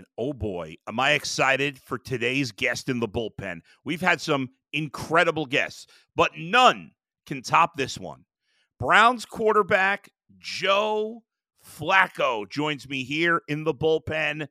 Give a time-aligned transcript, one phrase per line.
[0.00, 3.60] And oh boy, am I excited for today's guest in the bullpen.
[3.84, 5.86] We've had some incredible guests,
[6.16, 6.92] but none
[7.26, 8.24] can top this one.
[8.78, 11.22] Browns quarterback Joe
[11.62, 14.48] Flacco joins me here in the bullpen.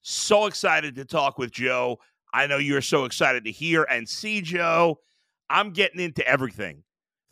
[0.00, 2.00] So excited to talk with Joe.
[2.34, 4.98] I know you're so excited to hear and see Joe.
[5.48, 6.82] I'm getting into everything.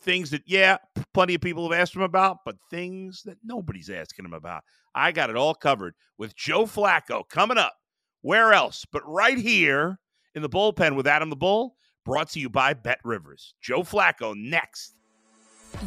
[0.01, 0.77] Things that, yeah,
[1.13, 4.63] plenty of people have asked him about, but things that nobody's asking him about.
[4.95, 7.75] I got it all covered with Joe Flacco coming up.
[8.21, 9.99] Where else but right here
[10.35, 13.53] in the bullpen with Adam the Bull, brought to you by Bet Rivers.
[13.61, 14.95] Joe Flacco next.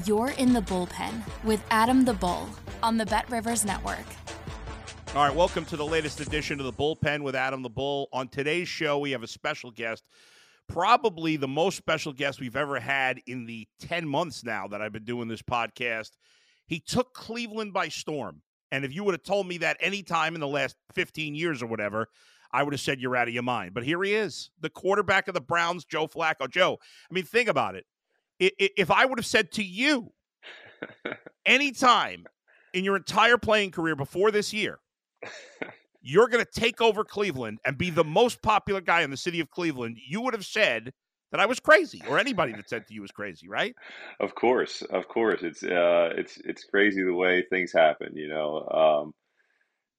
[0.04, 2.48] You're in the bullpen with Adam the Bull
[2.82, 4.04] on the Bet Rivers Network.
[5.14, 8.08] All right, welcome to the latest edition of the bullpen with Adam the Bull.
[8.12, 10.04] On today's show, we have a special guest,
[10.68, 14.92] probably the most special guest we've ever had in the 10 months now that I've
[14.92, 16.10] been doing this podcast.
[16.66, 18.42] He took Cleveland by storm.
[18.72, 21.62] And if you would have told me that any time in the last 15 years
[21.62, 22.08] or whatever,
[22.52, 23.74] I would have said you're out of your mind.
[23.74, 26.48] But here he is, the quarterback of the Browns, Joe Flacco.
[26.48, 26.78] Joe,
[27.10, 27.84] I mean, think about it.
[28.40, 30.12] If I would have said to you
[31.46, 32.26] anytime
[32.72, 34.80] in your entire playing career before this year,
[36.06, 39.40] you're going to take over Cleveland and be the most popular guy in the city
[39.40, 40.92] of Cleveland, you would have said
[41.30, 43.74] that I was crazy, or anybody that said to you was crazy, right?
[44.20, 45.42] Of course, of course.
[45.42, 48.14] It's uh, it's it's crazy the way things happen.
[48.14, 49.14] You know, um,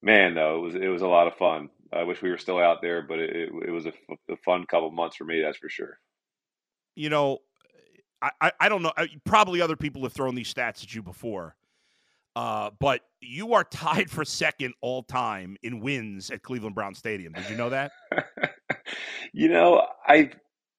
[0.04, 1.70] man, though it was it was a lot of fun.
[1.92, 3.94] I wish we were still out there, but it it was a,
[4.30, 5.98] a fun couple months for me, that's for sure.
[6.96, 7.40] You know,
[8.22, 8.94] I I don't know.
[9.26, 11.56] Probably other people have thrown these stats at you before.
[12.36, 17.34] Uh, but you are tied for second all time in wins at Cleveland Brown Stadium.
[17.34, 17.92] Did you know that?
[19.34, 20.32] you know, I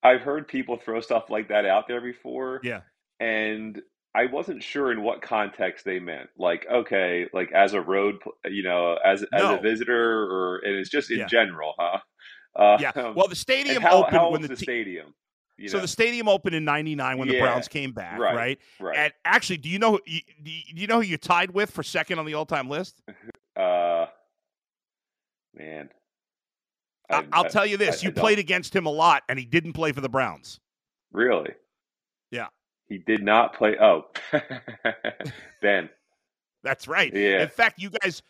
[0.03, 2.61] I've heard people throw stuff like that out there before.
[2.63, 2.83] Yeah.
[3.21, 3.81] And
[4.15, 6.31] I wasn't sure in what context they meant.
[6.39, 9.59] Like, okay, like as a road, you know, as as no.
[9.59, 11.27] a visitor, or and it's just in yeah.
[11.27, 11.99] general, huh?
[12.55, 12.93] Uh, yeah.
[13.15, 15.15] Well, the stadium how, opened how when the, the stadium.
[15.59, 17.35] You so the stadium opened in '99 when yeah.
[17.35, 18.59] the Browns came back, right, right?
[18.79, 18.99] Right.
[18.99, 22.27] And actually, do you know do you know who you tied with for second on
[22.27, 23.03] the all-time list?
[23.57, 24.05] Uh,
[25.55, 25.89] man,
[27.09, 29.47] I, will tell you this: I, you I played against him a lot, and he
[29.47, 30.61] didn't play for the Browns.
[31.11, 31.55] Really?
[32.31, 32.49] Yeah.
[32.89, 33.77] He did not play.
[33.81, 34.07] Oh,
[35.63, 35.89] Ben.
[36.63, 37.13] That's right.
[37.15, 37.43] Yeah.
[37.43, 38.23] In fact, you guys,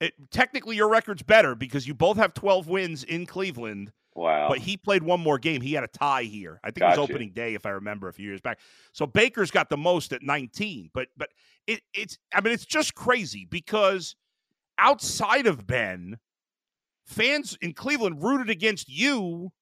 [0.00, 3.92] it, technically, your record's better because you both have 12 wins in Cleveland.
[4.14, 4.48] Wow.
[4.48, 5.60] But he played one more game.
[5.60, 6.60] He had a tie here.
[6.62, 6.98] I think gotcha.
[6.98, 8.60] it was opening day, if I remember, a few years back.
[8.92, 10.90] So Baker's got the most at 19.
[10.94, 11.30] But but
[11.66, 14.14] it, it's I mean it's just crazy because
[14.78, 16.18] outside of Ben,
[17.04, 19.52] fans in Cleveland rooted against you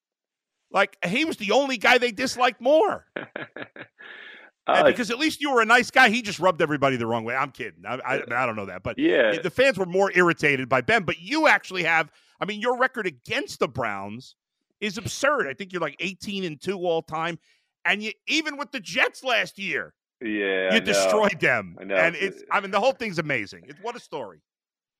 [0.71, 3.05] like he was the only guy they disliked more.
[4.67, 6.09] uh, because at least you were a nice guy.
[6.09, 7.35] He just rubbed everybody the wrong way.
[7.35, 7.83] I'm kidding.
[7.87, 11.03] I, I, I, don't know that, but yeah, the fans were more irritated by Ben.
[11.03, 12.11] But you actually have.
[12.39, 14.35] I mean, your record against the Browns
[14.83, 15.47] is absurd.
[15.47, 17.39] I think you're like 18 and two all time,
[17.85, 19.93] and you even with the Jets last year.
[20.21, 22.43] Yeah, you destroyed them, and it's.
[22.51, 23.63] I mean, the whole thing's amazing.
[23.67, 24.41] It's what a story.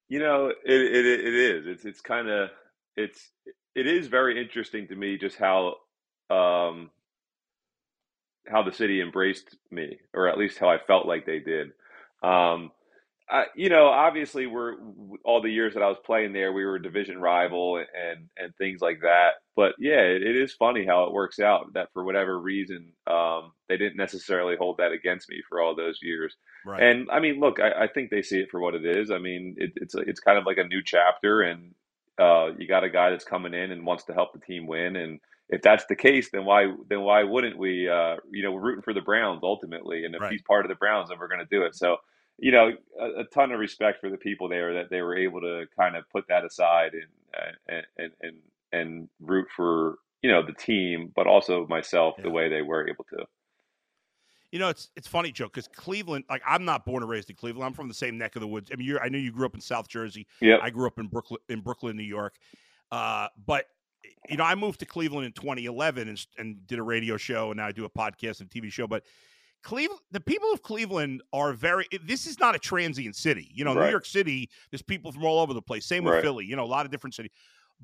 [0.09, 1.67] You know, it it, it is.
[1.67, 2.49] It's it's kind of
[2.95, 3.29] it's
[3.75, 5.75] it is very interesting to me just how
[6.29, 6.89] um
[8.47, 11.71] how the city embraced me, or at least how I felt like they did.
[12.21, 12.71] Um,
[13.29, 14.75] I, you know, obviously, we're
[15.23, 18.55] all the years that I was playing there, we were a division rival and and
[18.57, 19.35] things like that.
[19.55, 23.53] But yeah, it, it is funny how it works out that for whatever reason, um,
[23.69, 26.35] they didn't necessarily hold that against me for all those years.
[26.65, 26.83] Right.
[26.83, 29.09] And I mean, look, I, I, think they see it for what it is.
[29.09, 31.73] I mean, it, it's it's kind of like a new chapter, and
[32.19, 34.97] uh, you got a guy that's coming in and wants to help the team win.
[34.97, 37.87] And if that's the case, then why then why wouldn't we?
[37.87, 40.31] Uh, you know, we're rooting for the Browns ultimately, and if right.
[40.31, 41.75] he's part of the Browns, then we're going to do it.
[41.75, 41.97] So
[42.37, 45.41] you know, a, a, ton of respect for the people there that they were able
[45.41, 48.35] to kind of put that aside and and and
[48.71, 52.23] and root for you know the team, but also myself yeah.
[52.23, 53.25] the way they were able to.
[54.51, 56.25] You know, it's it's funny, Joe, because Cleveland.
[56.29, 57.65] Like, I'm not born and raised in Cleveland.
[57.65, 58.69] I'm from the same neck of the woods.
[58.71, 60.27] I mean, I know you grew up in South Jersey.
[60.41, 60.57] Yeah.
[60.61, 62.35] I grew up in Brooklyn, in Brooklyn, New York.
[62.91, 63.65] Uh, but
[64.29, 67.57] you know, I moved to Cleveland in 2011 and, and did a radio show, and
[67.57, 68.87] now I do a podcast and TV show.
[68.87, 69.03] But
[69.63, 71.87] Cleveland, the people of Cleveland are very.
[72.05, 73.49] This is not a transient city.
[73.53, 73.85] You know, Right.
[73.85, 75.85] New York City, there's people from all over the place.
[75.85, 76.23] Same with Right.
[76.23, 76.45] Philly.
[76.45, 77.31] You know, a lot of different cities.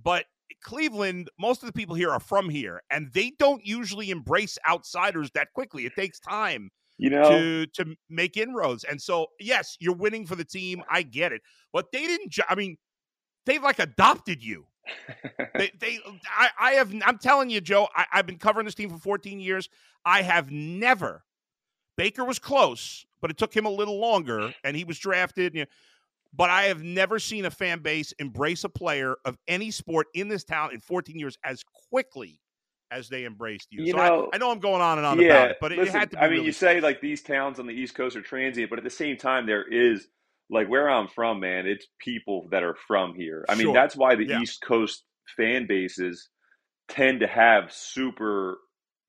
[0.01, 0.25] But
[0.61, 5.31] Cleveland, most of the people here are from here, and they don't usually embrace outsiders
[5.31, 5.85] that quickly.
[5.85, 8.83] It takes time You know, to to make inroads.
[8.83, 10.83] And so, yes, you're winning for the team.
[10.89, 11.41] I get it,
[11.71, 12.35] but they didn't.
[12.49, 12.77] I mean,
[13.45, 14.65] they've like adopted you.
[15.55, 15.99] They, they
[16.29, 16.93] I, I have.
[17.05, 17.87] I'm telling you, Joe.
[17.95, 19.69] I, I've been covering this team for 14 years.
[20.03, 21.23] I have never.
[21.99, 25.53] Baker was close, but it took him a little longer, and he was drafted.
[25.53, 25.67] You know,
[26.33, 30.29] but I have never seen a fan base embrace a player of any sport in
[30.29, 31.61] this town in 14 years as
[31.91, 32.39] quickly
[32.89, 33.83] as they embraced you.
[33.83, 35.71] You so know- I, I know I'm going on and on yeah, about it, but
[35.73, 36.21] it, listen, had to be.
[36.21, 38.79] I mean, really you say like these towns on the East Coast are transient, but
[38.79, 40.07] at the same time, there is
[40.49, 41.67] like where I'm from, man.
[41.67, 43.45] It's people that are from here.
[43.49, 43.73] I mean, Sure.
[43.73, 44.41] that's why the Yeah.
[44.41, 45.03] East Coast
[45.37, 46.29] fan bases
[46.87, 48.57] tend to have super,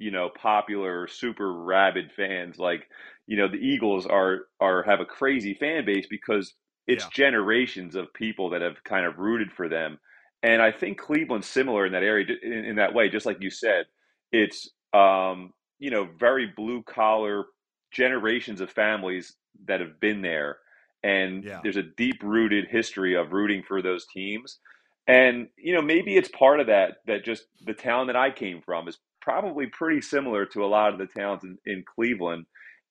[0.00, 2.58] you know, popular, super rabid fans.
[2.58, 2.88] Like,
[3.28, 6.54] you know, the Eagles are are have a crazy fan base because
[6.88, 7.10] it's Yeah.
[7.10, 10.00] generations of people that have kind of rooted for them.
[10.42, 13.10] And I think Cleveland's similar in that area, in, in that way.
[13.10, 13.86] Just like you said,
[14.32, 17.46] it's um, you know very blue collar
[17.92, 19.36] generations of families
[19.66, 20.58] that have been there,
[21.04, 21.62] and Yeah.
[21.62, 24.60] there's a deep rooted history of rooting for those teams.
[25.08, 28.62] And you know maybe it's part of that that just the town that I came
[28.62, 32.46] from is probably pretty similar to a lot of the towns in, in Cleveland,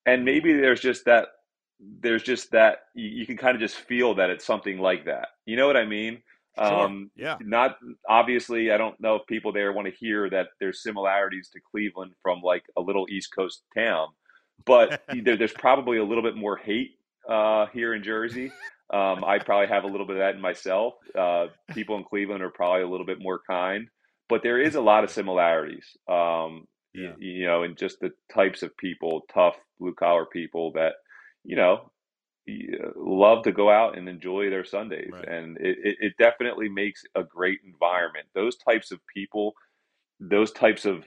[0.06, 1.28] and maybe there's just that
[2.00, 5.28] there's just that you, can kind of just feel that it's something like that.
[5.46, 6.22] You know what I mean?
[6.58, 7.06] Sure.
[7.16, 7.36] yeah.
[7.40, 7.78] Not
[8.08, 12.12] obviously, I don't know if people there want to hear that there's similarities to Cleveland
[12.22, 14.08] from like a little East Coast town,
[14.66, 16.96] but there, there's probably a little bit more hate
[17.28, 18.52] uh, here in Jersey.
[18.92, 20.94] Um, I probably have a little bit of that in myself.
[21.16, 23.88] Uh, people in Cleveland are probably a little bit more kind,
[24.30, 25.86] but there is a lot of similarities.
[26.08, 27.14] Um, Yeah.
[27.18, 30.94] you, you know, in just the types of people, tough blue collar people that
[31.44, 31.92] you know
[32.96, 35.28] love to go out and enjoy their Sundays, Right.
[35.28, 38.26] and it, it, it definitely makes a great environment.
[38.34, 39.54] Those types of people,
[40.20, 41.04] those types of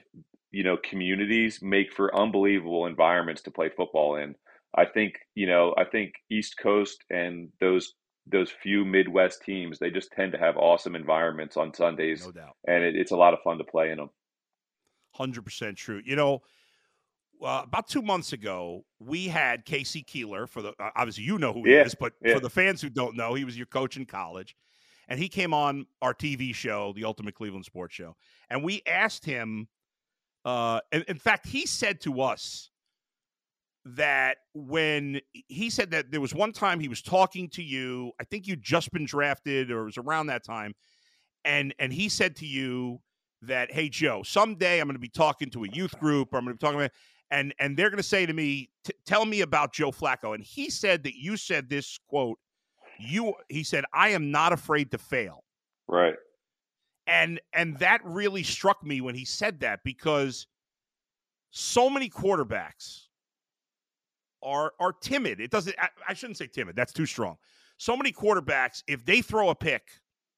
[0.52, 4.36] you know communities make for unbelievable environments to play football in.
[4.76, 7.94] I think you know I think East Coast and those
[8.26, 12.56] those few Midwest teams they just tend to have awesome environments on Sundays, No doubt.
[12.66, 14.10] and it, it's a lot of fun to play in them.
[15.14, 16.00] Hundred percent true.
[16.04, 16.40] You know,
[17.42, 20.02] uh, about two months ago, we had K.C.
[20.02, 20.70] Keeler for the.
[20.80, 22.34] Uh, obviously, you know who he Yeah, is, but yeah.
[22.34, 24.56] for the fans who don't know, he was your coach in college,
[25.08, 28.16] and he came on our TV show, the Ultimate Cleveland Sports Show,
[28.50, 29.68] and we asked him.
[30.46, 32.70] Uh, in, in fact, he said to us
[33.84, 38.24] that when he said that there was one time he was talking to you, I
[38.24, 40.74] think you'd just been drafted, or it was around that time,
[41.44, 43.00] and and he said to you
[43.42, 46.44] that hey joe someday i'm going to be talking to a youth group or i'm
[46.44, 46.90] going to be talking about
[47.30, 48.70] and and they're going to say to me
[49.04, 52.38] tell me about joe flacco and he said that you said this quote
[52.98, 55.44] you he said i am not afraid to fail
[55.86, 56.14] Right.
[57.06, 60.46] and and that really struck me when he said that because
[61.50, 63.03] so many quarterbacks
[64.44, 65.40] are are timid.
[65.40, 66.76] It doesn't I, I shouldn't say timid.
[66.76, 67.36] That's too strong.
[67.76, 69.82] So many quarterbacks if they throw a pick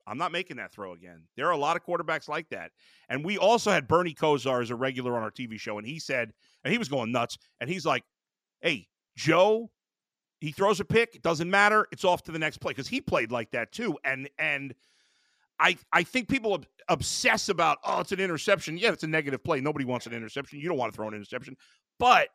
[0.07, 1.23] i'm not making that throw again.
[1.37, 2.71] There are a lot of quarterbacks like that.
[3.09, 5.99] And we also had bernie kosar as a regular on our tv show and he
[5.99, 6.33] said
[6.65, 8.05] and he was going nuts and he's like
[8.61, 8.87] hey
[9.17, 9.71] joe
[10.41, 13.01] he throws a pick it doesn't matter it's off to the next play because he
[13.01, 13.99] played like that too.
[14.05, 14.75] And and
[15.59, 18.79] I, I think people obsess about oh it's an interception.
[18.79, 19.61] Yeah it's a negative play.
[19.61, 20.61] Nobody wants an interception.
[20.61, 21.57] You don't want to throw an interception.
[21.99, 22.29] But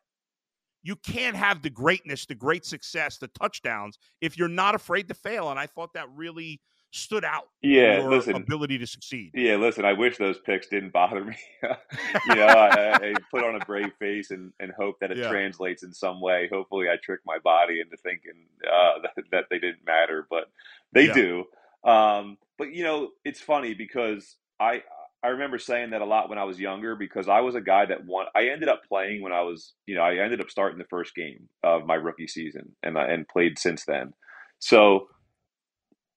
[0.82, 5.14] you can't have the greatness the great success the touchdowns if you're not afraid to
[5.14, 6.60] fail and I thought that really
[6.90, 8.00] stood out Yeah.
[8.00, 8.36] your Listen.
[8.36, 11.36] ability to succeed Yeah, listen, I wish those picks didn't bother me.
[11.62, 15.30] you know, I, I put on a brave face and, and hope that it Yeah.
[15.30, 16.48] translates in some way.
[16.52, 20.50] Hopefully, I trick my body into thinking uh, that, that they didn't matter, but
[20.92, 21.14] they Yeah.
[21.14, 21.44] do.
[21.84, 24.82] Um, but you know, it's funny because I
[25.24, 27.86] I remember saying that a lot when I was younger because I was a guy
[27.86, 28.26] that won.
[28.36, 31.14] I ended up playing when I was, you know, I ended up starting the first
[31.14, 34.14] game of my rookie season and and played since then.
[34.60, 35.00] So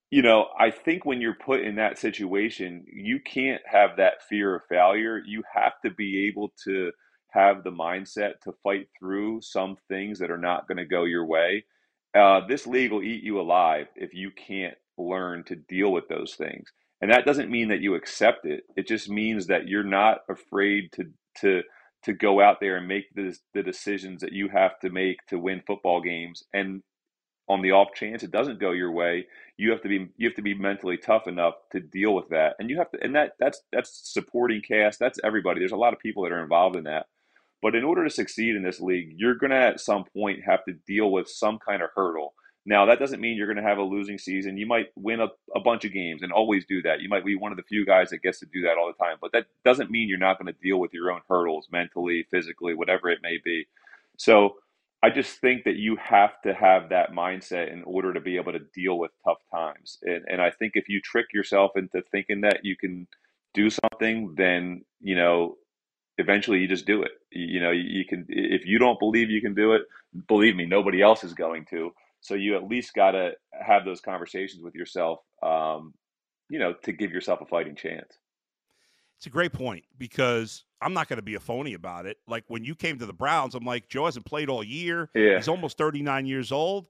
[0.09, 4.55] you know, I think when you're put in that situation, you can't have that fear
[4.55, 5.21] of failure.
[5.25, 6.91] You have to be able to
[7.31, 11.25] have the mindset to fight through some things that are not going to go your
[11.25, 11.65] way.
[12.17, 16.35] Uh, this league will eat you alive if you can't learn to deal with those
[16.35, 16.69] things.
[17.05, 18.63] And that doesn't mean that you accept it.
[18.75, 21.61] It just means that you're not afraid to to
[22.01, 25.37] to go out there and make the, the decisions that you have to make to
[25.37, 26.41] win football games.
[26.51, 26.81] And
[27.47, 30.35] on the off chance it doesn't go your way, you have to be you have
[30.37, 32.55] to be mentally tough enough to deal with that.
[32.57, 35.59] And you have to and that that's that's supporting cast, that's everybody.
[35.59, 37.05] There's a lot of people that are involved in that.
[37.61, 40.65] But in order to succeed in this league, you're going to at some point have
[40.65, 42.33] to deal with some kind of hurdle.
[42.67, 44.57] Now, that doesn't mean you're going to have a losing season.
[44.57, 46.99] You might win a, a bunch of games and always do that.
[46.99, 49.03] You might be one of the few guys that gets to do that all the
[49.03, 49.17] time.
[49.21, 52.73] But that doesn't mean you're not going to deal with your own hurdles mentally, physically,
[52.73, 53.67] whatever it may be.
[54.17, 54.55] So
[55.03, 58.53] I just think that you have to have that mindset in order to be able
[58.53, 59.99] to deal with tough times.
[60.01, 63.05] And, and I think if you trick yourself into thinking that you can
[63.53, 65.57] do something, then, you know,
[66.17, 67.11] eventually you just do it.
[67.29, 69.83] You, you know, you, you can, if you don't believe you can do it,
[70.27, 71.93] believe me, nobody else is going to.
[72.25, 75.93] So you at least got to have those conversations with yourself, um,
[76.49, 78.17] you know, to give yourself a fighting chance.
[79.19, 82.17] It's a great point because I'm not going to be a phony about it.
[82.27, 85.11] Like when you came to the Browns, I'm like, Joe hasn't played all year.
[85.13, 85.35] Yeah.
[85.35, 86.87] He's almost 39 years old.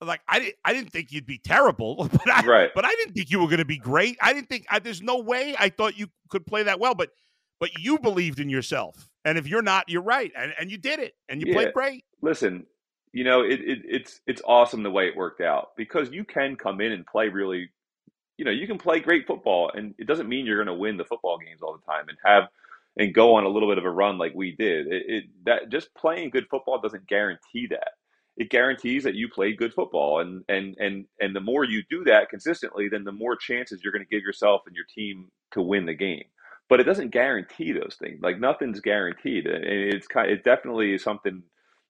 [0.00, 2.70] Like I didn't, I didn't think you'd be terrible, but I, right.
[2.74, 4.18] but I didn't think you were going to be great.
[4.20, 6.96] I didn't think I, there's no way I thought you could play that well.
[6.96, 7.10] But,
[7.60, 10.98] but you believed in yourself, and if you're not, you're right, and, and you did
[10.98, 11.54] it, and you yeah.
[11.54, 12.04] played great.
[12.20, 12.66] Listen,
[13.12, 16.56] you know, it, it, it's it's awesome the way it worked out because you can
[16.56, 17.70] come in and play really
[18.40, 20.96] you know, you can play great football, and it doesn't mean you're going to win
[20.96, 22.44] the football games all the time and have
[22.96, 24.86] and go on a little bit of a run like we did.
[24.86, 27.90] It, it that just playing good football doesn't guarantee that.
[28.38, 32.02] It guarantees that you played good football, and and and and the more you do
[32.04, 35.60] that consistently, then the more chances you're going to give yourself and your team to
[35.60, 36.24] win the game.
[36.70, 38.20] But it doesn't guarantee those things.
[38.22, 40.30] Like nothing's guaranteed, and it's kind.
[40.30, 41.42] It definitely is something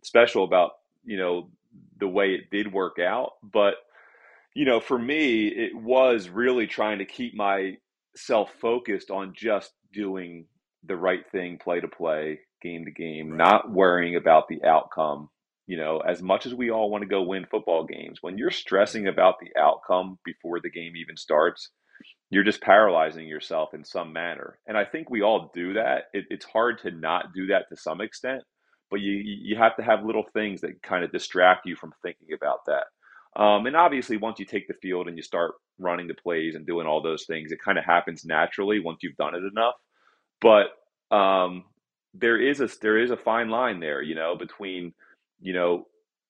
[0.03, 0.73] special about
[1.05, 1.51] you know
[1.99, 3.75] the way it did work out, but
[4.55, 10.47] you know, for me, it was really trying to keep myself focused on just doing
[10.85, 13.39] the right thing, play to play, game to game, right.
[13.39, 15.29] not worrying about the outcome.
[15.67, 18.51] You know, as much as we all want to go win football games, when you're
[18.51, 19.13] stressing mm-hmm.
[19.13, 21.71] about the outcome before the game even starts,
[22.31, 24.59] you're just paralyzing yourself in some manner.
[24.67, 26.05] And I think we all do that.
[26.13, 28.43] It, it's hard to not do that to some extent,
[28.91, 32.29] but you you have to have little things that kind of distract you from thinking
[32.35, 32.87] about that.
[33.41, 36.67] Um, and obviously, once you take the field and you start running the plays and
[36.67, 39.75] doing all those things, it kind of happens naturally once you've done it enough.
[40.41, 40.69] But
[41.17, 41.65] um,
[42.15, 44.93] there is a there is a fine line there, you know, between
[45.41, 45.87] you know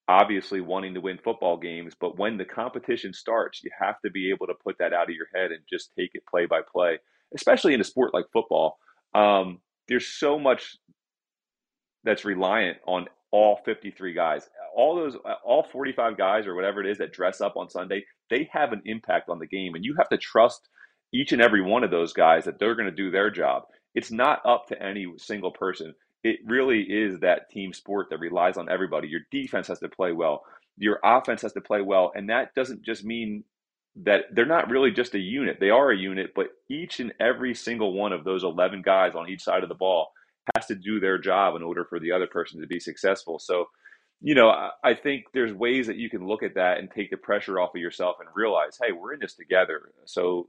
[0.08, 4.28] obviously wanting to win football games, but when the competition starts, you have to be
[4.30, 6.98] able to put that out of your head and just take it play by play,
[7.34, 8.76] especially in a sport like football.
[9.14, 10.76] Um, there's so much
[12.04, 14.48] that's reliant on all 53 guys.
[14.76, 18.48] All those all 45 guys or whatever it is that dress up on sunday they
[18.52, 20.68] have an impact on the game and you have to trust
[21.12, 23.64] each and every one of those guys that they're going to do their job.
[23.94, 25.94] It's not up to any single person.
[26.22, 29.08] It really is that team sport that relies on everybody.
[29.08, 30.44] Your defense has to play well.
[30.78, 33.44] Your offense has to play well and that doesn't just mean
[33.96, 35.58] that they're not really just a unit.
[35.60, 39.28] They are a unit but each and every single one of those 11 guys on
[39.28, 40.08] each side of the ball
[40.54, 43.38] has to do their job in order for the other person to be successful.
[43.38, 43.66] So,
[44.20, 47.10] you know, I, I think there's ways that you can look at that and take
[47.10, 49.92] the pressure off of yourself and realize, hey, we're in this together.
[50.06, 50.46] So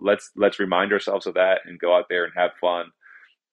[0.00, 2.86] let's let's remind ourselves of that and go out there and have fun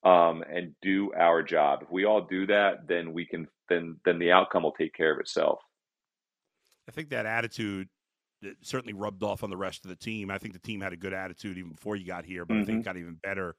[0.04, 1.80] um, and do our job.
[1.82, 5.14] If we all do that, then we can then then the outcome will take care
[5.14, 5.60] of itself.
[6.88, 7.90] I think that attitude
[8.62, 10.30] certainly rubbed off on the rest of the team.
[10.30, 12.62] I think the team had a good attitude even before you got here, but mm-hmm.
[12.62, 13.56] I think it got even better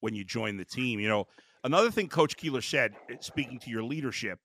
[0.00, 1.00] when you joined the team.
[1.00, 1.26] You know,
[1.64, 4.38] Another thing Coach Keeler said, eh, speaking to your leadership,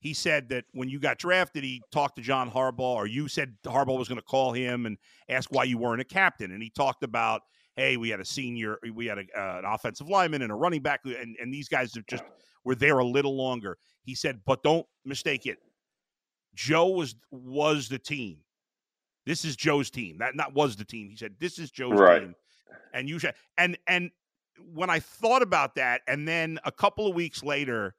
[0.00, 3.54] he said that when you got drafted, he talked to John Harbaugh, or you said
[3.64, 4.96] Harbaugh was going to call him and
[5.28, 6.52] ask why you weren't a captain.
[6.52, 7.42] And he talked about,
[7.76, 10.80] hey, we had a senior, we had a, uh, an offensive lineman and a running
[10.80, 12.24] back, and, and these guys have just
[12.64, 13.76] were there a little longer.
[14.02, 15.58] He said, but don't mistake it.
[16.54, 18.38] Joe was was the team.
[19.26, 20.18] This is Joe's team.
[20.18, 21.08] That not was the team.
[21.08, 22.22] He said, this is Joe's right.
[22.22, 22.34] team.
[22.92, 24.10] And you should and and
[24.72, 27.94] when I thought about that, and then a couple of weeks later,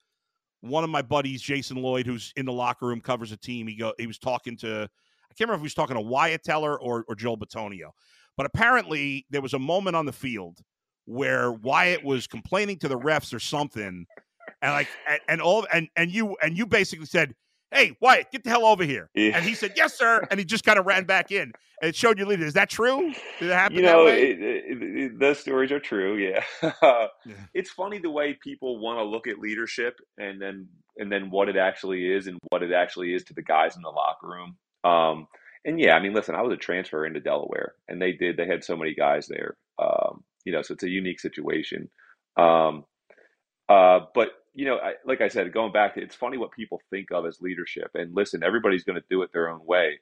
[0.61, 3.67] one of my buddies, Jason Lloyd, who's in the locker room, covers a team.
[3.67, 6.43] He go, he was talking to, I can't remember if he was talking to Wyatt
[6.43, 7.91] Teller or, or Joel Bitonio,
[8.37, 10.59] but apparently there was a moment on the field
[11.05, 14.05] where Wyatt was complaining to the refs or something,
[14.61, 17.33] and like, and, and all, and and you and you basically said,
[17.71, 19.09] hey, Wyatt, get the hell over here.
[19.13, 19.37] Yeah.
[19.37, 20.25] And he said, yes, sir.
[20.29, 21.53] And he just kind of ran back in.
[21.81, 22.45] And it showed you leader.
[22.45, 23.13] Is that true?
[23.39, 26.15] Did it happen you know, it, it, it, those stories are true.
[26.15, 26.43] Yeah.
[27.25, 27.33] yeah.
[27.53, 31.49] It's funny the way people want to look at leadership and then and then what
[31.49, 34.57] it actually is and what it actually is to the guys in the locker room.
[34.83, 35.27] Um,
[35.65, 38.35] and yeah, I mean, listen, I was a transfer into Delaware, and they did.
[38.37, 39.55] They had so many guys there.
[39.79, 41.89] Um, you know, so it's a unique situation.
[42.37, 42.85] Um,
[43.69, 47.11] Uh, but you know, I, like I said, going back, it's funny what people think
[47.11, 47.91] of as leadership.
[47.95, 49.99] And listen, everybody's going to do it their own way,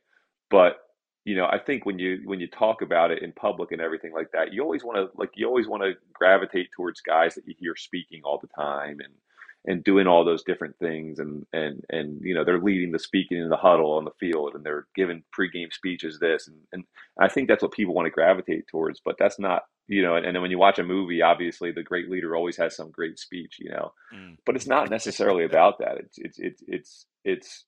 [0.49, 0.77] but
[1.25, 4.13] you know, I think when you when you talk about it in public and everything
[4.13, 7.47] like that, you always want to like you always want to gravitate towards guys that
[7.47, 9.13] you hear speaking all the time and
[9.65, 13.37] and doing all those different things and and and you know they're leading the speaking
[13.37, 16.83] in the huddle on the field and they're giving pregame speeches this and and
[17.19, 20.25] I think that's what people want to gravitate towards but that's not you know and,
[20.25, 23.19] and then when you watch a movie obviously the great leader always has some great
[23.19, 24.35] speech you know mm.
[24.45, 27.65] but it's not necessarily about that it's it's it's it's it's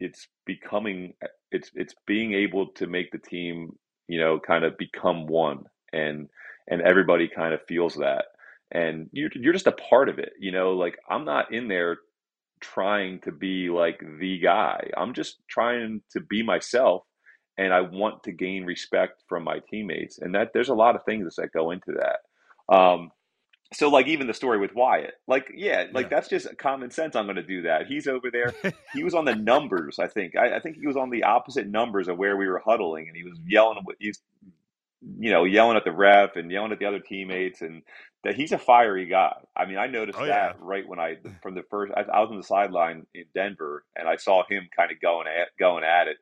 [0.00, 1.14] it's becoming
[1.52, 3.70] it's it's being able to make the team
[4.08, 6.28] you know kind of become one and
[6.68, 8.24] and everybody kind of feels that
[8.72, 10.32] and you're you're just a part of it.
[10.40, 11.98] You know, like I'm not in there
[12.60, 14.90] trying to be like the guy.
[14.96, 17.04] I'm just trying to be myself
[17.62, 20.18] and I want to gain respect from my teammates.
[20.18, 22.74] And that there's a lot of things that go into that.
[22.74, 23.10] Um,
[23.72, 26.08] so like even the story with Wyatt, like yeah, like yeah.
[26.08, 27.16] that's just common sense.
[27.16, 27.86] I'm going to do that.
[27.86, 28.52] He's over there.
[28.92, 29.98] he was on the numbers.
[29.98, 30.36] I think.
[30.36, 33.16] I, I, think he was on the opposite numbers of where we were huddling, and
[33.16, 33.78] he was yelling.
[33.98, 34.20] He's
[35.18, 37.82] you know, yelling at the ref and yelling at the other teammates, and
[38.24, 39.36] that he's a fiery guy.
[39.56, 40.60] I mean, I noticed oh, that yeah.
[40.60, 41.92] right when I from the first.
[41.96, 45.26] I, I, was on the sideline in Denver, and I saw him kind of going
[45.28, 46.18] at going at it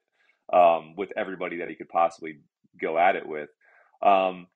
[0.52, 2.38] um, with everybody that he could possibly
[2.80, 3.48] go at it with.
[4.02, 4.46] Um,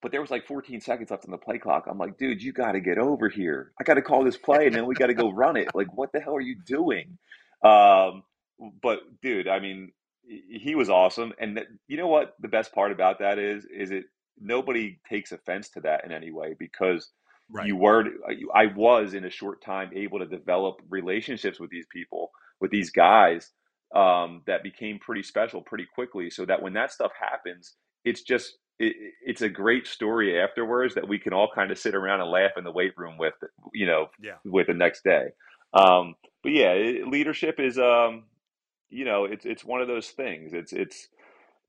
[0.00, 1.84] but there was like 14 seconds left on the play clock.
[1.88, 3.72] I'm like, dude, you got to get over here.
[3.80, 5.68] I got to call this play, and then we got to go run it.
[5.74, 7.18] Like, what the hell are you doing?
[7.64, 8.24] Um,
[8.82, 9.92] but dude, I mean,
[10.24, 11.32] he was awesome.
[11.38, 14.04] And you know what the best part about that is is it
[14.40, 17.10] nobody takes offense to that in any way because
[17.50, 17.66] right.
[17.66, 18.04] you were
[18.54, 22.90] I was in a short time able to develop relationships with these people with these
[22.90, 23.50] guys
[23.94, 26.30] um, that became pretty special pretty quickly.
[26.30, 28.94] So that when that stuff happens, it's just it,
[29.24, 32.52] it's a great story afterwards that we can all kind of sit around and laugh
[32.56, 33.34] in the weight room with,
[33.72, 34.36] you know, yeah.
[34.44, 35.28] with the next day.
[35.74, 38.24] Um, but yeah, it, leadership is um,
[38.92, 40.52] you know, it's it's one of those things.
[40.52, 41.08] It's it's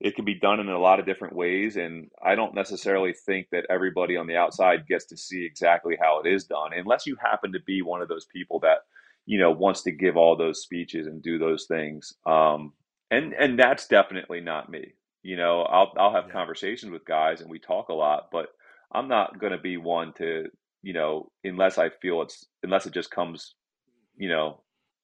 [0.00, 3.48] it can be done in a lot of different ways, and I don't necessarily think
[3.52, 7.16] that everybody on the outside gets to see exactly how it is done, unless you
[7.16, 8.78] happen to be one of those people that
[9.26, 12.14] you know wants to give all those speeches and do those things.
[12.26, 12.72] Um,
[13.10, 14.94] and and that's definitely not me.
[15.22, 16.32] You know, I'll I'll have yeah.
[16.32, 18.48] conversations with guys and we talk a lot, but
[18.92, 20.46] I'm not going to be one to
[20.82, 23.54] you know unless I feel it's unless it just comes
[24.16, 24.60] you know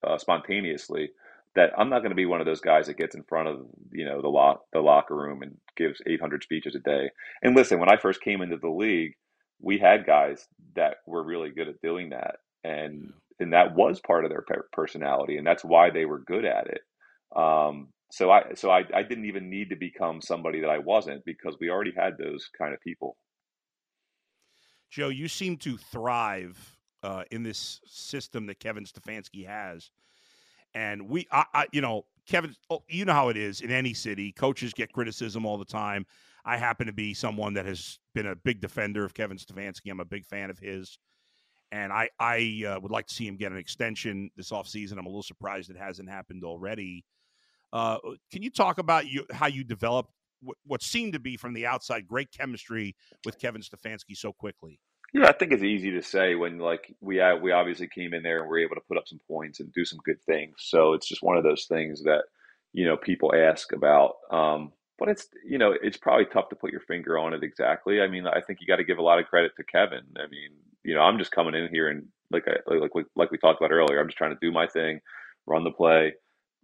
[0.07, 1.11] uh, spontaneously
[1.57, 3.67] that I'm not going to be one of those guys that gets in front of
[3.93, 7.11] you know the lock the locker room and gives 800 speeches a day.
[7.43, 9.15] And listen, when I first came into the league,
[9.61, 14.25] we had guys that were really good at doing that, and and that was part
[14.25, 16.81] of their personality, and that's why they were good at it.
[17.35, 21.25] Um, so I so I, I didn't even need to become somebody that I wasn't
[21.25, 23.17] because we already had those kind of people.
[24.91, 26.59] Joe, you seem to thrive
[27.03, 29.91] uh, in this system that Kevin Stefanski has
[30.75, 33.95] and we, I, I, you know, Kevin, oh, you know how it is in any
[33.95, 34.33] city.
[34.33, 36.07] Coaches get criticism all the time.
[36.45, 39.91] I happen to be someone that has been a big defender of Kevin Stefanski.
[39.91, 40.99] I'm a big fan of his.
[41.73, 44.93] And I, I uh, would like to see him get an extension this offseason.
[44.93, 47.05] I'm a little surprised it hasn't happened already.
[47.73, 47.99] Uh,
[48.33, 50.11] can you talk about you, how you developed
[50.43, 54.81] what, what seemed to be from the outside great chemistry with Kevin Stefanski so quickly?
[55.13, 58.41] Yeah, I think it's easy to say when like we we obviously came in there
[58.41, 60.55] and we're able to put up some points and do some good things.
[60.59, 62.23] So it's just one of those things that
[62.73, 64.15] you know people ask about.
[64.31, 68.01] Um, but it's you know it's probably tough to put your finger on it exactly.
[68.01, 70.05] I mean, I think you got to give a lot of credit to Kevin.
[70.17, 70.53] I mean,
[70.85, 73.61] you know, I'm just coming in here and like I, like we, like we talked
[73.61, 75.01] about earlier, I'm just trying to do my thing,
[75.47, 76.15] run the play.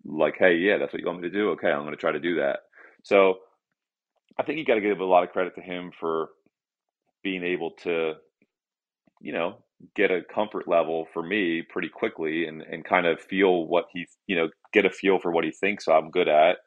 [0.04, 1.50] Like, hey, yeah, that's what you want me to do.
[1.52, 2.60] Okay, I'm going to try to do that.
[3.04, 3.36] So
[4.38, 6.28] I think you got to give a lot of credit to him for
[7.24, 8.14] being able to
[9.20, 9.58] you know,
[9.94, 14.06] get a comfort level for me pretty quickly and, and kind of feel what he,
[14.26, 16.58] you know, get a feel for what he thinks I'm good at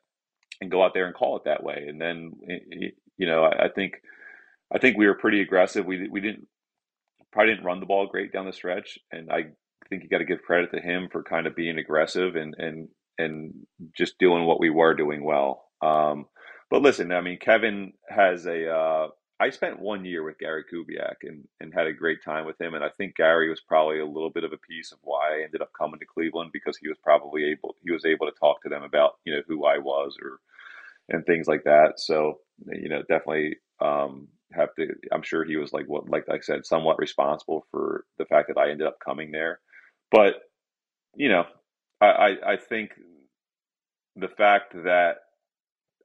[0.62, 1.86] and go out there and call it that way.
[1.88, 3.96] And then, eh, eh, you know, I, I think,
[4.74, 5.86] I think we were pretty aggressive.
[5.86, 6.48] We, we didn't,
[7.32, 9.00] probably didn't run the ball great down the stretch.
[9.12, 9.46] And I
[9.90, 12.88] think you got to give credit to him for kind of being aggressive and, and,
[13.18, 13.54] and
[13.98, 15.66] just doing what we were doing well.
[15.82, 16.26] Um,
[16.70, 19.08] but listen, I mean, Kevin has a, uh,
[19.42, 22.74] I spent one year with Gary Kubiak and, and had a great time with him.
[22.74, 25.44] And I think Gary was probably a little bit of a piece of why I
[25.44, 28.62] ended up coming to Cleveland because he was probably able he was able to talk
[28.64, 30.40] to them about you know who I was or
[31.08, 31.94] and things like that.
[32.00, 34.88] So you know definitely um, have to.
[35.12, 38.60] I'm sure he was like what like I said somewhat responsible for the fact that
[38.60, 39.60] I ended up coming there.
[40.12, 40.36] But
[41.16, 41.46] you know
[42.02, 42.92] I, I, I think
[44.18, 45.18] the fact that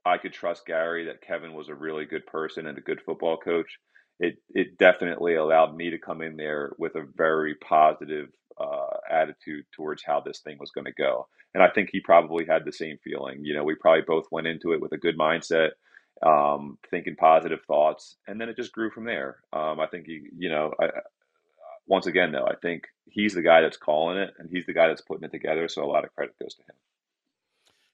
[0.05, 3.39] I could trust Gary that Kevin was a really good person and a good football
[3.39, 3.79] coach
[4.21, 8.29] it it definitely allowed me to come in there with a very positive
[8.61, 11.27] uh, attitude towards how this thing was going to go.
[11.55, 13.45] And I think he probably had the same feeling.
[13.45, 15.71] You know, we probably both went into it with a good mindset,
[16.23, 19.39] um, thinking positive thoughts, and then it just grew from there.
[19.53, 20.89] Um, I think he, you know, I,
[21.87, 24.89] once again though, I think he's the guy that's calling it, and he's the guy
[24.89, 25.69] that's putting it together.
[25.69, 26.77] So a lot of credit goes to him.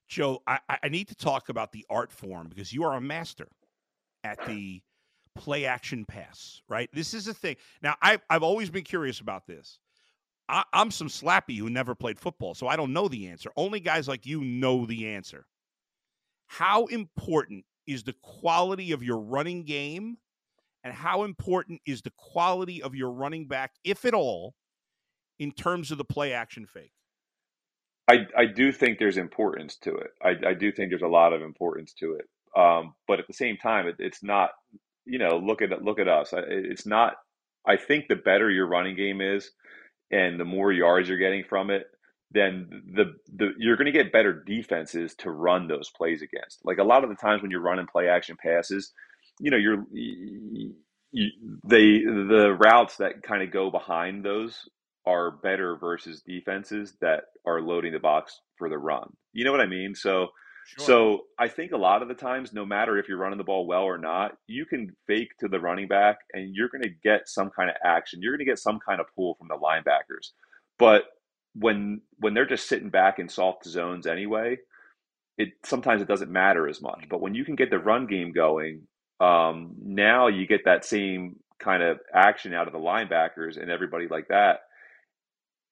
[0.08, 3.48] Joe, I, I need to talk about the art form because you are a master
[4.24, 4.82] at the
[5.36, 6.90] play action pass, right?
[6.92, 7.56] This is a thing.
[7.80, 9.78] Now, I've, I've always been curious about this.
[10.48, 13.50] I, I'm some slappy who never played football, so I don't know the answer.
[13.56, 15.46] Only guys like you know the answer.
[16.48, 20.18] How important is the quality of your running game,
[20.84, 24.54] and how important is the quality of your running back, if at all,
[25.38, 26.92] in terms of the play action fake?
[28.08, 30.10] I, I do think there's importance to it.
[30.22, 32.26] I, I do think there's a lot of importance to it.
[32.56, 34.50] Um, but at the same time, it, it's not.
[35.06, 36.32] You know, look at look at us.
[36.32, 37.14] It's not.
[37.66, 39.50] I think the better your running game is,
[40.10, 41.84] and the more yards you're getting from it,
[42.32, 46.64] then the the you're going to get better defenses to run those plays against.
[46.64, 48.92] Like a lot of the times when you're running play action passes,
[49.40, 50.74] you know, you're you,
[51.64, 54.68] they the routes that kind of go behind those
[55.06, 59.12] are better versus defenses that are loading the box for the run.
[59.32, 59.94] You know what I mean?
[59.94, 60.28] So
[60.66, 60.86] Sure.
[60.86, 63.66] So I think a lot of the times, no matter if you're running the ball
[63.66, 67.28] well or not, you can fake to the running back and you're going to get
[67.28, 68.20] some kind of action.
[68.22, 70.30] You're going to get some kind of pull from the linebackers.
[70.78, 71.04] But
[71.54, 74.58] when when they're just sitting back in soft zones anyway,
[75.38, 77.06] it sometimes it doesn't matter as much.
[77.10, 78.82] But when you can get the run game going,
[79.20, 84.08] um, now you get that same kind of action out of the linebackers and everybody
[84.10, 84.60] like that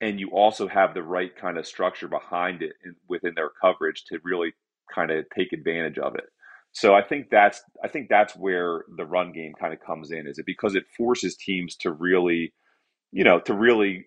[0.01, 4.05] and you also have the right kind of structure behind it in, within their coverage
[4.07, 4.53] to really
[4.95, 6.27] kind of take advantage of it.
[6.73, 10.29] So I think that's I think that's where the run game kind of comes in.
[10.29, 12.55] Is it because it forces teams to really,
[13.11, 14.07] you know, to really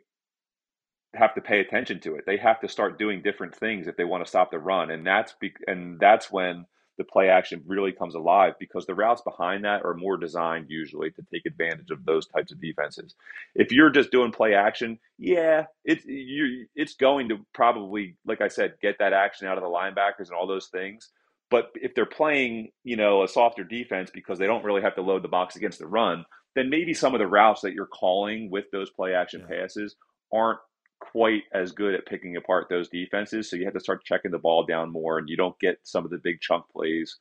[1.13, 2.26] have to pay attention to it.
[2.26, 5.06] They have to start doing different things if they want to stop the run, and
[5.06, 6.65] that's be, and that's when
[6.97, 11.10] the play action really comes alive because the routes behind that are more designed usually
[11.12, 13.15] to take advantage of those types of defenses.
[13.56, 18.50] If you're just doing play action, yeah, it's you it's going to probably like I
[18.50, 21.10] said get that action out of the linebackers and all those things.
[21.50, 25.02] But if they're playing, you know, a softer defense because they don't really have to
[25.02, 26.24] load the box against the run,
[26.56, 29.62] then maybe some of the routes that you're calling with those play action yeah.
[29.62, 29.95] passes
[30.32, 30.60] aren't
[31.02, 33.50] quite as good at picking apart those defenses.
[33.50, 36.06] So you have to start checking the ball down more, and you don't get some
[36.06, 37.18] of the big chunk plays,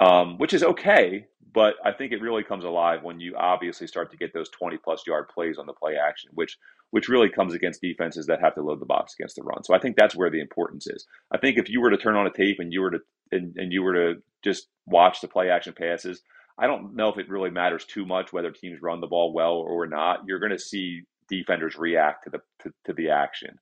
[0.00, 1.26] um, which is okay.
[1.54, 4.76] But I think it really comes alive when you obviously start to get those 20
[4.78, 6.58] plus yard plays on the play action, which
[6.90, 9.64] which really comes against defenses that have to load the box against the run.
[9.64, 11.06] So I think that's where the importance is.
[11.30, 12.98] I think if you were to turn on a tape and you were to
[13.30, 16.20] and, and you were to just watch the play action passes,
[16.58, 19.54] I don't know if it really matters too much whether teams run the ball well
[19.54, 20.24] or not.
[20.26, 21.02] You're going to see
[21.38, 23.58] defenders react to the to, to the action.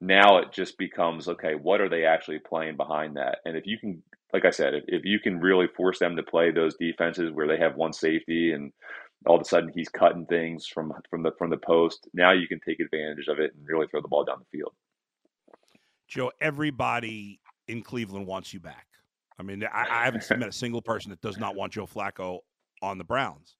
[0.00, 1.54] Now it just becomes okay.
[1.54, 3.38] What are they actually playing behind that?
[3.44, 6.22] And if you can, like I said, if, if you can really force them to
[6.22, 8.72] play those defenses where they have one safety and
[9.26, 12.08] all of a sudden he's cutting things from from the from the post.
[12.12, 14.72] Now you can take advantage of it and really throw the ball down the field.
[16.08, 18.86] Joe, everybody in Cleveland wants you back.
[19.38, 22.40] I mean, I, I haven't met a single person that does not want Joe Flacco
[22.82, 23.56] on the Browns.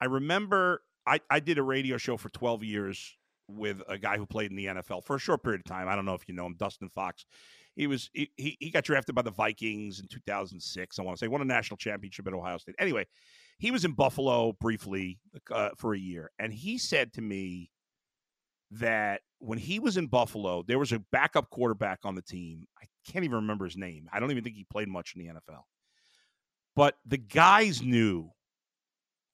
[0.00, 3.16] I remember I, I did a radio show for 12 years
[3.48, 5.88] with a guy who played in the NFL for a short period of time.
[5.88, 7.26] I don't know if you know him, Dustin Fox.
[7.74, 10.98] He was he, he got drafted by the Vikings in 2006.
[10.98, 12.76] I want to say won a national championship at Ohio State.
[12.78, 13.06] Anyway,
[13.58, 15.18] he was in Buffalo briefly
[15.50, 17.70] uh, for a year, and he said to me
[18.70, 22.68] that when he was in Buffalo, there was a backup quarterback on the team.
[22.80, 24.08] I can't even remember his name.
[24.12, 25.62] I don't even think he played much in the NFL.
[26.76, 28.30] But the guys knew,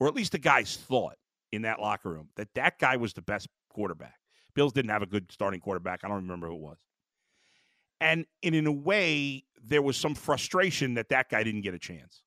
[0.01, 1.17] or at least the guys thought,
[1.53, 4.19] in that locker room that that guy was the best quarterback.
[4.55, 6.01] Bills didn't have a good starting quarterback.
[6.03, 6.79] I don't remember who it was.
[8.01, 11.79] And, and in a way, there was some frustration that that guy didn't get a
[11.79, 12.23] chance.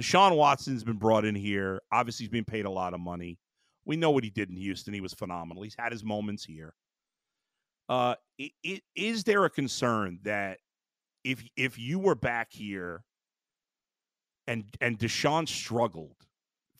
[0.00, 1.80] Deshaun Watson's been brought in here.
[1.90, 3.38] Obviously, he's been paid a lot of money.
[3.84, 4.92] We know what he did in Houston.
[4.92, 5.62] He was phenomenal.
[5.62, 6.74] He's had his moments here.
[7.88, 10.58] Uh, it, it, is there a concern that
[11.24, 13.04] if if you were back here
[14.46, 16.25] and and Deshaun struggled,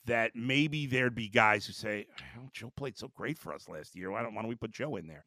[0.07, 2.07] that maybe there'd be guys who say,
[2.39, 4.11] oh, Joe played so great for us last year.
[4.11, 5.25] Why don't, why don't we put Joe in there?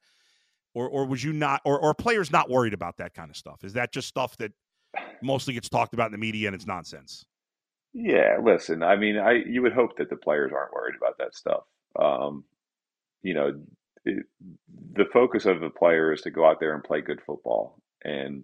[0.74, 3.64] Or, or was you not, or, or players not worried about that kind of stuff?
[3.64, 4.52] Is that just stuff that
[5.22, 7.26] mostly gets talked about in the media and it's nonsense?
[7.94, 11.34] Yeah, listen, I mean, I you would hope that the players aren't worried about that
[11.34, 11.64] stuff.
[12.00, 12.44] Um,
[13.24, 13.60] you know,
[14.06, 14.26] it,
[14.94, 17.82] the focus of the player is to go out there and play good football.
[18.04, 18.44] And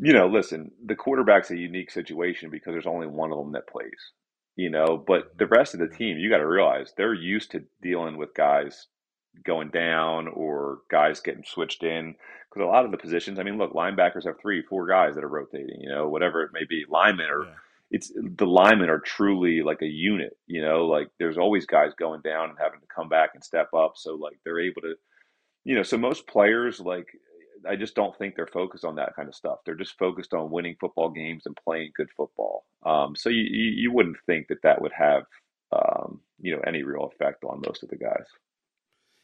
[0.00, 3.68] you know, listen, the quarterback's a unique situation because there's only one of them that
[3.68, 4.12] plays
[4.58, 5.02] you know.
[5.06, 8.34] But the rest of the team, you got to realize they're used to dealing with
[8.34, 8.88] guys
[9.44, 12.16] going down or guys getting switched in
[12.50, 13.38] because a lot of the positions.
[13.38, 15.80] I mean, look, linebackers have three, four guys that are rotating.
[15.80, 16.84] You know, whatever it may be.
[16.90, 17.44] Linemen are.
[17.44, 17.54] Yeah.
[17.90, 20.86] It's the linemen are truly like a unit, you know.
[20.86, 24.14] Like there's always guys going down and having to come back and step up, so
[24.14, 24.94] like they're able to,
[25.64, 25.82] you know.
[25.82, 27.06] So most players like
[27.66, 29.58] I just don't think they're focused on that kind of stuff.
[29.64, 32.64] They're just focused on winning football games and playing good football.
[32.84, 35.24] Um, so you, you wouldn't think that that would have
[35.72, 38.26] um, you know any real effect on most of the guys.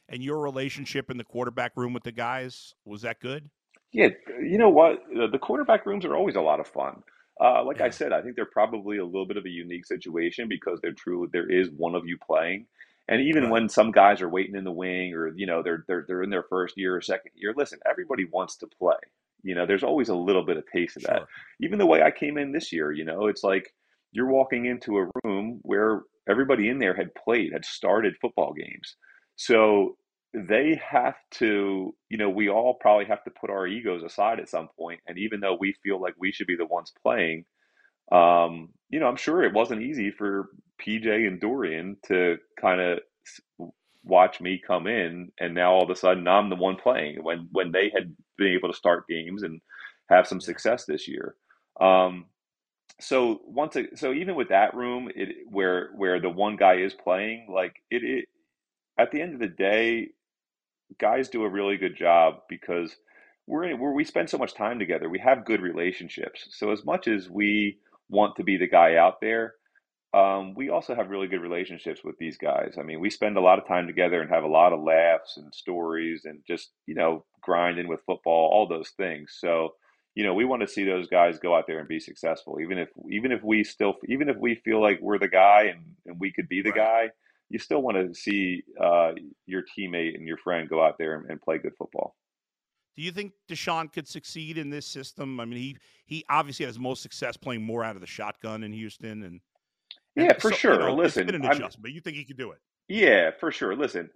[0.08, 3.50] And your relationship in the quarterback room with the guys was that good?
[3.92, 4.08] Yeah,
[4.40, 4.98] you know what?
[5.30, 7.02] The quarterback rooms are always a lot of fun.
[7.40, 7.80] Uh, like.
[7.80, 10.92] I said, I think they're probably a little bit of a unique situation because they're
[10.92, 11.28] true.
[11.32, 12.66] There is one of you playing,
[13.08, 16.04] and even when some guys are waiting in the wing or, you know, they're, they're,
[16.06, 18.96] they're in their first year or second year, listen, everybody wants to play.
[19.42, 21.14] You know, there's always a little bit of taste of sure.
[21.14, 21.26] that.
[21.60, 23.74] Even the way I came in this year, you know, it's like
[24.12, 28.96] you're walking into a room where everybody in there had played, had started football games.
[29.36, 29.96] So
[30.32, 34.48] they have to, you know, we all probably have to put our egos aside at
[34.48, 35.00] some point.
[35.06, 37.44] And even though we feel like we should be the ones playing,
[38.10, 40.48] um, you know, I'm sure it wasn't easy for
[40.80, 43.00] PJ and Dorian to kind of
[44.04, 47.48] watch me come in, and now all of a sudden I'm the one playing when
[47.52, 49.60] when they had been able to start games and
[50.10, 51.34] have some success this year.
[51.80, 52.26] Um,
[53.00, 56.94] so once, it, so even with that room, it where where the one guy is
[56.94, 58.26] playing, like it, it
[58.98, 60.08] at the end of the day,
[60.98, 62.94] guys do a really good job because
[63.46, 65.08] we're in, where we spend so much time together.
[65.08, 66.46] We have good relationships.
[66.50, 69.54] So as much as we want to be the guy out there,
[70.14, 72.76] um, we also have really good relationships with these guys.
[72.78, 75.36] I mean, we spend a lot of time together and have a lot of laughs
[75.36, 79.36] and stories and just, you know, grinding with football, all those things.
[79.38, 79.74] So,
[80.14, 82.60] you know, we want to see those guys go out there and be successful.
[82.62, 85.80] Even if, even if we still, even if we feel like we're the guy and,
[86.06, 87.08] and we could be the right.
[87.08, 87.10] guy,
[87.50, 89.12] you still want to see uh,
[89.46, 92.14] your teammate and your friend go out there and, and play good football.
[92.96, 95.40] Do you think Deshaun could succeed in this system?
[95.40, 98.72] I mean, he he obviously has most success playing more out of the shotgun in
[98.72, 99.40] Houston, and,
[100.16, 100.72] and yeah, for so, sure.
[100.74, 102.58] You know, Listen, an adjustment, but you think he could do it?
[102.88, 103.74] Yeah, for sure.
[103.74, 104.10] Listen,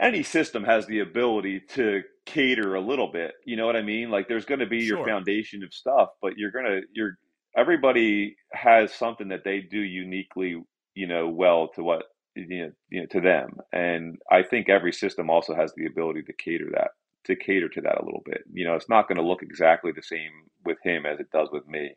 [0.00, 3.34] any system has the ability to cater a little bit.
[3.44, 4.10] You know what I mean?
[4.10, 4.98] Like, there's going to be sure.
[4.98, 7.18] your foundation of stuff, but you're gonna you're
[7.56, 10.60] everybody has something that they do uniquely,
[10.94, 14.92] you know, well to what you know, you know to them, and I think every
[14.92, 16.90] system also has the ability to cater that
[17.26, 18.42] to cater to that a little bit.
[18.52, 20.30] You know, it's not going to look exactly the same
[20.64, 21.94] with him as it does with me.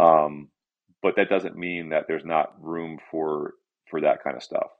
[0.00, 0.48] Um,
[1.04, 3.52] but that doesn't mean that there's not room for
[3.90, 4.70] for that kind of stuff.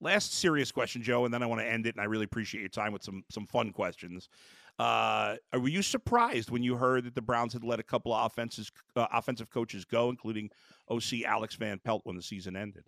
[0.00, 1.94] Last serious question, Joe, and then I want to end it.
[1.94, 4.30] And I really appreciate your time with some some fun questions.
[4.78, 8.24] Uh, were you surprised when you heard that the Browns had let a couple of
[8.24, 10.50] offenses, uh, offensive coaches go, including
[10.88, 12.84] OC Alex Van Pelt, when the season ended?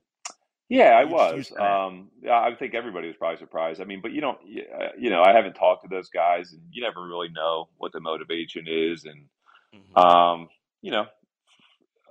[0.71, 1.53] Yeah, I was.
[1.61, 3.83] Um, I think everybody was probably surprised.
[3.83, 6.63] I mean, but you don't, uh, you know, I haven't talked to those guys, and
[6.73, 9.27] you never really know what the motivation is, and
[9.75, 9.99] mm-hmm.
[9.99, 10.49] um,
[10.81, 11.07] you know,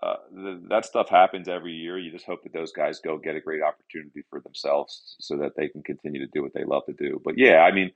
[0.04, 1.98] uh, the, that stuff happens every year.
[1.98, 5.54] You just hope that those guys go get a great opportunity for themselves, so that
[5.56, 7.22] they can continue to do what they love to do.
[7.24, 7.92] But yeah, I mean,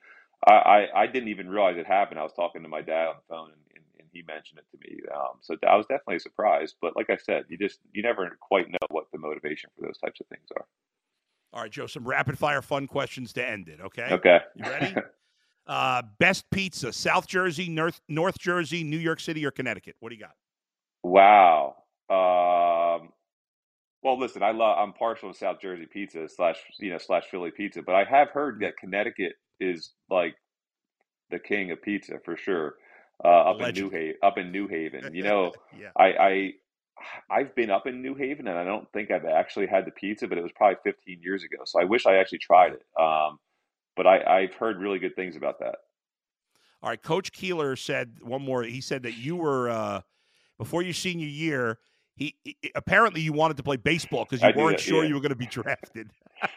[0.45, 2.19] I, I, I didn't even realize it happened.
[2.19, 4.65] I was talking to my dad on the phone, and, and, and he mentioned it
[4.71, 4.99] to me.
[5.13, 6.75] Um, so I was definitely surprised.
[6.81, 9.97] But like I said, you just you never quite know what the motivation for those
[9.97, 10.65] types of things are.
[11.53, 11.87] All right, Joe.
[11.87, 13.79] Some rapid fire fun questions to end it.
[13.81, 14.07] Okay.
[14.11, 14.39] Okay.
[14.55, 14.95] You ready?
[15.67, 19.95] uh, best pizza: South Jersey, North North Jersey, New York City, or Connecticut?
[19.99, 20.35] What do you got?
[21.03, 21.76] Wow.
[22.09, 23.09] Um,
[24.03, 24.77] well, listen, I love.
[24.79, 28.29] I'm partial to South Jersey pizza slash you know slash Philly pizza, but I have
[28.29, 30.35] heard that Connecticut is like
[31.29, 32.75] the king of pizza for sure.
[33.23, 35.89] Uh, up in New Haven, up in New Haven, you know, yeah.
[35.97, 36.51] I, I
[37.29, 40.27] I've been up in New Haven and I don't think I've actually had the pizza,
[40.27, 41.57] but it was probably 15 years ago.
[41.65, 42.85] So I wish I actually tried it.
[42.99, 43.39] Um,
[43.95, 45.75] but I, I've heard really good things about that.
[46.83, 48.63] All right, Coach Keeler said one more.
[48.63, 50.01] He said that you were uh,
[50.59, 51.79] before your senior year.
[52.17, 55.09] He, he apparently you wanted to play baseball because you I weren't sure yeah.
[55.09, 56.09] you were going to be drafted.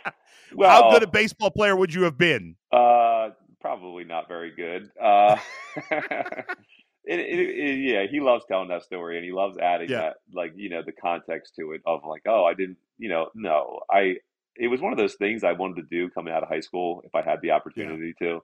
[0.55, 2.57] well, How good a baseball player would you have been?
[2.73, 4.91] Uh, probably not very good.
[5.01, 5.37] Uh,
[5.91, 10.01] it, it, it, yeah, he loves telling that story, and he loves adding yeah.
[10.01, 13.29] that, like you know, the context to it of like, oh, I didn't, you know,
[13.35, 14.17] no, I.
[14.57, 17.03] It was one of those things I wanted to do coming out of high school
[17.05, 18.29] if I had the opportunity yeah.
[18.29, 18.43] to,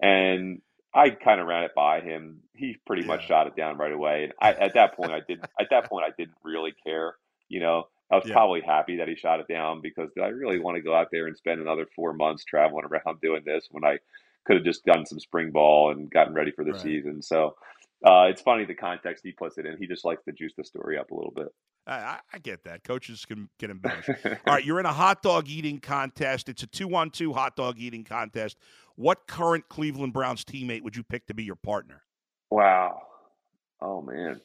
[0.00, 0.60] and
[0.94, 2.40] I kind of ran it by him.
[2.54, 3.08] He pretty yeah.
[3.08, 4.24] much shot it down right away.
[4.24, 5.40] And I, at that point, I did.
[5.60, 7.14] At that point, I didn't really care.
[7.48, 8.34] You know, I was yeah.
[8.34, 11.26] probably happy that he shot it down because I really want to go out there
[11.26, 13.98] and spend another four months traveling around doing this when I
[14.46, 16.80] could have just done some spring ball and gotten ready for the right.
[16.80, 17.22] season.
[17.22, 17.54] So,
[18.04, 19.76] uh, it's funny the context he puts it in.
[19.76, 21.48] He just likes to juice the story up a little bit.
[21.86, 22.84] I, I get that.
[22.84, 24.08] Coaches can get embellish.
[24.08, 26.48] All right, you're in a hot dog eating contest.
[26.48, 28.58] It's a two-on-two hot dog eating contest.
[28.98, 32.02] What current Cleveland Browns teammate would you pick to be your partner?
[32.50, 33.00] Wow.
[33.80, 34.40] Oh man.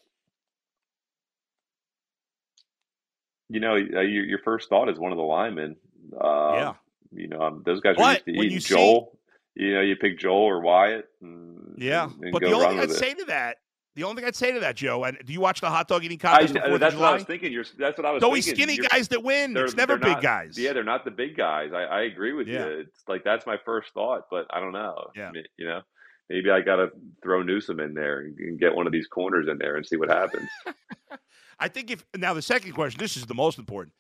[3.50, 5.76] You know, uh, your, your first thought is one of the linemen.
[6.22, 6.74] Um, yeah.
[7.16, 9.18] You know, um, those guys are used to when eating you see- Joel.
[9.56, 11.10] You know, you pick Joel or Wyatt.
[11.22, 12.94] And, Yeah, and- and but the only thing I'd it.
[12.94, 13.58] say to that,
[13.96, 16.04] the only thing I'd say to that, Joe, and do you watch the hot dog
[16.04, 16.56] eating contest?
[16.56, 17.52] of that's what I was thinking.
[17.52, 18.64] You're, that's what I was It's always thinking.
[18.64, 19.56] skinny You're- guys that win.
[19.58, 20.58] It's never big not- guys.
[20.58, 21.72] Yeah, they're not the big guys.
[21.74, 22.66] I, I agree with Yeah.
[22.66, 22.72] you.
[22.80, 25.10] It's like that's my first thought, but I don't know.
[25.16, 25.30] Yeah.
[25.30, 25.82] I mean, You know,
[26.30, 26.90] maybe I got to
[27.22, 29.98] throw Newsome in there and, and get one of these corners in there and see
[29.98, 30.50] what happens.
[31.60, 33.94] I think if now the second question, this is the most important.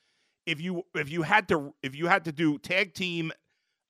[0.45, 3.31] If you if you had to if you had to do tag team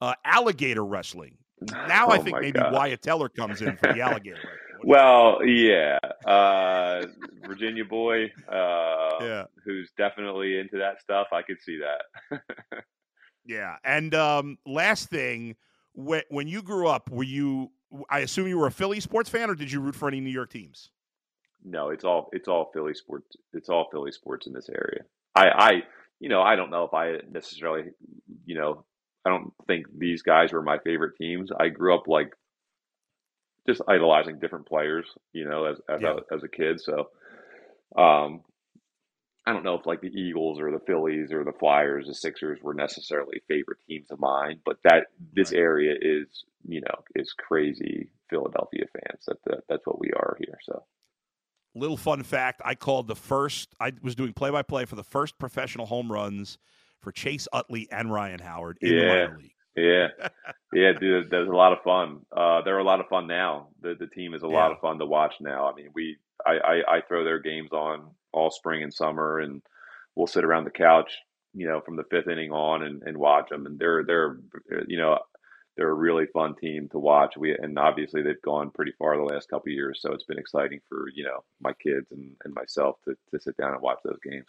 [0.01, 1.37] uh, alligator wrestling,
[1.71, 2.73] now I Oh think maybe God.
[2.73, 4.37] Wyatt Teller comes in for the alligator
[4.85, 5.33] wrestling.
[5.35, 7.05] What do you Well, yeah, uh,
[7.47, 11.27] Virginia boy, uh, yeah, who's definitely into that stuff.
[11.31, 12.41] I could see that.
[13.45, 13.75] yeah.
[13.83, 15.55] And um, last thing,
[15.93, 17.71] when when you grew up, were you?
[18.09, 20.31] I assume you were a Philly sports fan, or did you root for any New
[20.31, 20.89] York teams?
[21.63, 23.35] no, it's all it's all Philly sports.
[23.53, 25.03] It's all Philly sports in this area.
[25.35, 25.71] I, I,
[26.19, 27.91] you know, I don't know if I necessarily,
[28.45, 28.85] you know,
[29.25, 31.51] I don't think these guys were my favorite teams.
[31.57, 32.33] I grew up like
[33.67, 36.15] just idolizing different players, you know, as as, Yeah.
[36.31, 36.79] a, as a kid.
[36.81, 37.09] So,
[37.97, 38.41] um,
[39.45, 42.59] I don't know if like the Eagles or the Phillies or the Flyers, the Sixers
[42.61, 45.59] were necessarily favorite teams of mine, but that this Right.
[45.59, 49.25] area is, you know, is crazy Philadelphia fans.
[49.27, 50.57] That, that that's what we are here.
[50.63, 50.83] So.
[51.75, 53.73] Little fun fact: I called the first.
[53.79, 56.57] I was doing play by play for the first professional home runs
[57.01, 59.52] for Chase Utley and Ryan Howard in the minor league.
[59.75, 60.07] Yeah,
[60.73, 62.25] yeah, dude, that was a lot of fun.
[62.35, 63.69] Uh, they're a lot of fun now.
[63.81, 65.67] The the team is a lot of fun to watch now.
[65.69, 69.61] I mean, we I, I I throw their games on all spring and summer, and
[70.15, 71.11] we'll sit around the couch,
[71.53, 73.65] you know, from the fifth inning on and, and watch them.
[73.65, 74.37] And they're they're
[74.87, 75.19] you know
[75.75, 77.33] they're a really fun team to watch.
[77.37, 80.39] We and obviously they've gone pretty far the last couple of years, so it's been
[80.39, 83.99] exciting for you know my kids and, and myself to to sit down and watch
[84.03, 84.47] those games.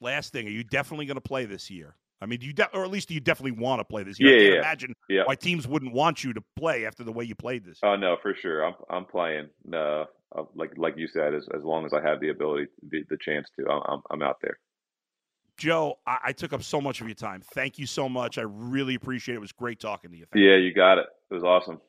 [0.00, 1.96] Last thing: Are you definitely going to play this year?
[2.20, 4.18] I mean, do you de- or at least do you definitely want to play this
[4.18, 4.30] year?
[4.30, 4.60] I Yeah, can't yeah.
[4.60, 5.22] imagine Yeah.
[5.26, 7.78] why teams wouldn't want you to play after the way you played this.
[7.82, 7.92] year.
[7.92, 8.64] Oh no, for sure.
[8.64, 9.48] I'm I'm playing.
[9.72, 10.04] Uh,
[10.36, 13.16] uh, like like you said, as as long as I have the ability, the, the
[13.20, 14.58] chance to, I'm I'm, I'm out there.
[15.56, 17.42] Joe, I-, I took up so much of your time.
[17.54, 18.36] Thank you so much.
[18.38, 19.38] I really appreciate it.
[19.38, 20.26] It was great talking to you.
[20.32, 21.06] Thank Yeah, you got it.
[21.30, 21.80] It was awesome.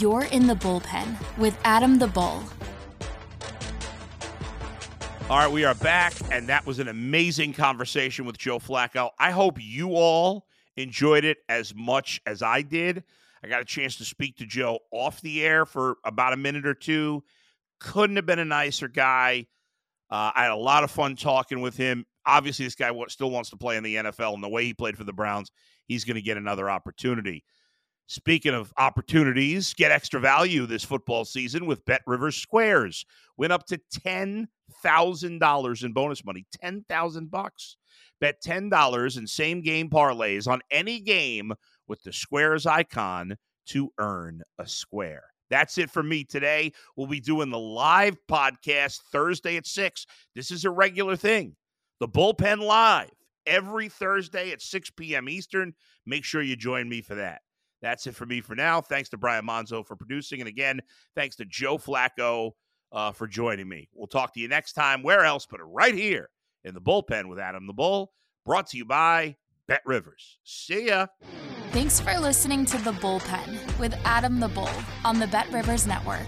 [0.00, 2.42] You're in the bullpen with Adam the Bull.
[5.28, 9.10] All right, we are back, and that was an amazing conversation with Joe Flacco.
[9.18, 13.02] I hope you all enjoyed it as much as I did.
[13.42, 16.64] I got a chance to speak to Joe off the air for about a minute
[16.64, 17.24] or two.
[17.80, 19.48] Couldn't have been a nicer guy.
[20.08, 22.06] Uh, I had a lot of fun talking with him.
[22.24, 24.96] Obviously, this guy still wants to play in the NFL, and the way he played
[24.96, 25.50] for the Browns,
[25.88, 27.42] he's going to get another opportunity.
[28.08, 33.04] Speaking of opportunities, get extra value this football season with Bet Rivers Squares.
[33.36, 34.46] Win up to ten
[34.82, 36.46] thousand dollars in bonus money.
[36.52, 37.76] Ten thousand bucks.
[38.20, 41.52] Bet ten dollars in same game parlays on any game
[41.88, 45.24] with the Squares icon to earn a square.
[45.50, 46.72] That's it for me today.
[46.96, 50.06] We'll be doing the live podcast Thursday at six.
[50.36, 51.56] This is a regular thing.
[51.98, 53.10] The bullpen live
[53.46, 55.28] every Thursday at 6 p.m.
[55.28, 55.72] Eastern.
[56.04, 57.40] Make sure you join me for that.
[57.82, 58.80] That's it for me for now.
[58.80, 60.40] Thanks to Brian Monzo for producing.
[60.40, 60.80] And again,
[61.14, 62.52] thanks to Joe Flacco
[62.92, 63.88] uh, for joining me.
[63.92, 65.02] We'll talk to you next time.
[65.02, 66.30] Where else but right here
[66.64, 68.12] in the bullpen with Adam the Bull,
[68.44, 69.36] brought to you by
[69.68, 70.38] Bet Rivers.
[70.44, 71.06] See ya.
[71.72, 74.70] Thanks for listening to The Bullpen with Adam the Bull
[75.04, 76.26] on the Bet Rivers Network.